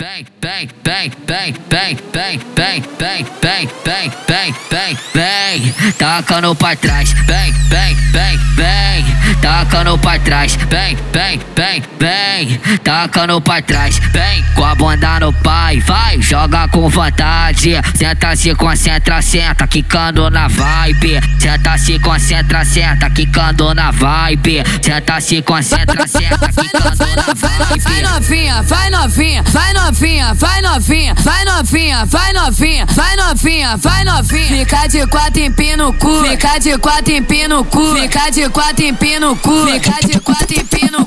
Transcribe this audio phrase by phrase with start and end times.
[0.00, 6.76] Bang, bang, bang, bang, bang, bang, bang, bang, bang, bang, bang, bang, bang, tacando pra
[6.76, 13.98] trás, bang, bang, bang, bang, tacando pra trás, bang, bang, bang, bang, tacando pra trás,
[13.98, 20.28] bang, com a bunda no pai, vai, joga com vontade, senta se concentra, senta, quicando
[20.30, 27.34] na vibe, senta se concentra, senta, quicando na vibe, senta se concentra, senta, quicando na
[27.34, 27.80] vibe.
[27.80, 34.04] Vai novinha, vai novinha, vai novinha, vai novinha, vai novinha, vai novinha, vai novinha, vai
[34.04, 34.46] novinha.
[34.46, 38.84] Fica de quatro empina o cu, fica de quatro empina o cu, fica de quatro
[38.84, 41.06] empina no cu, fica de quatro e pino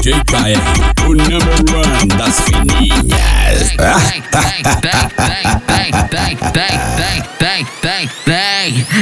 [0.00, 3.76] DJ KR, o number one das fininhas.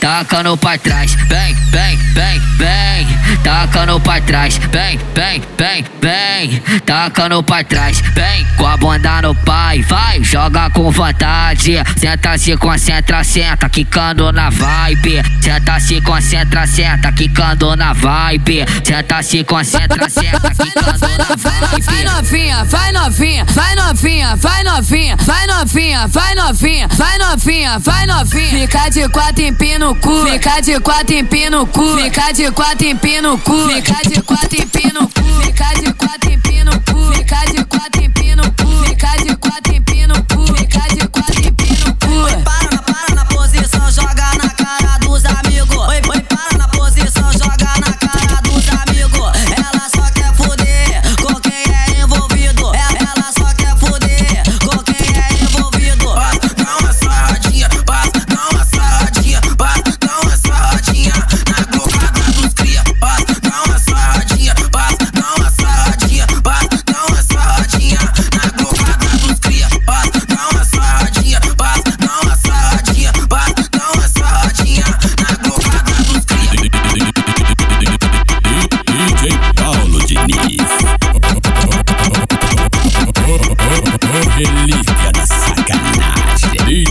[0.00, 3.06] Tacando pra trás, bang, bang, bang, bang.
[3.44, 6.60] Tacando pra trás, bang, bang, bang, bang.
[6.84, 8.44] Tacando pra trás, bang.
[8.56, 9.49] Com a bunda no pau
[9.90, 17.10] vai, joga com vontade, senta se concentra, senta, quicando na vibe, senta se concentra, senta,
[17.10, 22.04] quicando na vibe, senta se concentra, senta, quicando na Vai vibe.
[22.04, 28.48] novinha, vai novinha, vai novinha, vai novinha, vai novinha, vai novinha, vai novinha, vai novinha.
[28.60, 32.86] Fica de quatro empina o cu, fica de quatro empina o cu, fica de quatro
[32.86, 35.09] empina o cu, fica de quatro empina o cu,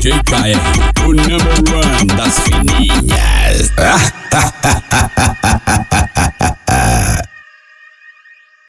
[0.09, 1.37] DJ KR, o number
[1.71, 3.71] one das fininhas.